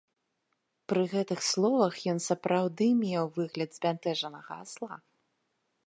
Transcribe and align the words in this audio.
Пры 0.93 1.03
гэтых 1.11 1.39
словах 1.49 1.93
ён 2.13 2.19
сапраўды 2.29 2.85
меў 3.05 3.25
выгляд 3.37 3.69
збянтэжанага 3.79 4.53
асла. 4.65 4.95